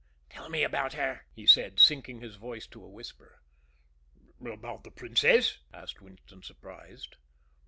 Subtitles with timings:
[0.31, 3.39] "Tell me about her!" he said, sinking his voice to a whisper.
[4.43, 7.17] "About the Princess?" asked Winston, surprised.